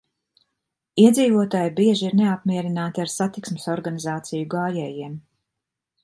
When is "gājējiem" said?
4.55-5.13